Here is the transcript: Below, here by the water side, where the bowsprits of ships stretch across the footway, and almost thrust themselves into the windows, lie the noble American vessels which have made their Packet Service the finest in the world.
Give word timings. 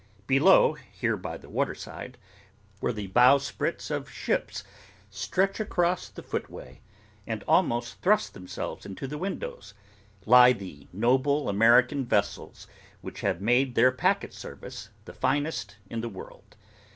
Below, 0.25 0.73
here 0.73 1.15
by 1.15 1.37
the 1.37 1.47
water 1.47 1.75
side, 1.75 2.17
where 2.79 2.91
the 2.91 3.05
bowsprits 3.09 3.91
of 3.91 4.09
ships 4.09 4.63
stretch 5.11 5.59
across 5.59 6.09
the 6.09 6.23
footway, 6.23 6.81
and 7.27 7.43
almost 7.47 8.01
thrust 8.01 8.33
themselves 8.33 8.83
into 8.83 9.05
the 9.05 9.19
windows, 9.19 9.75
lie 10.25 10.53
the 10.53 10.87
noble 10.91 11.47
American 11.49 12.03
vessels 12.03 12.65
which 13.01 13.21
have 13.21 13.41
made 13.41 13.75
their 13.75 13.91
Packet 13.91 14.33
Service 14.33 14.89
the 15.05 15.13
finest 15.13 15.77
in 15.87 16.01
the 16.01 16.09
world. 16.09 16.55